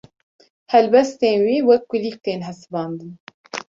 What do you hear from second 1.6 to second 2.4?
wek kulîlk tên